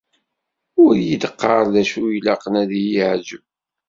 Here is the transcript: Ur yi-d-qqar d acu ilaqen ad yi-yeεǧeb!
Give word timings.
Ur 0.83 0.93
yi-d-qqar 1.05 1.61
d 1.73 1.75
acu 1.81 2.01
ilaqen 2.17 2.53
ad 2.61 2.71
yi-yeεǧeb! 2.79 3.43